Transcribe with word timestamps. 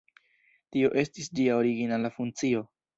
Tio 0.75 0.89
estis 1.03 1.31
ĝia 1.41 1.61
originala 1.61 2.15
funkcio. 2.19 2.69